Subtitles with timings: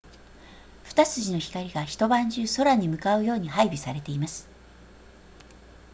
[0.83, 4.47] 二筋の光が一晩中空に向かうように配備されています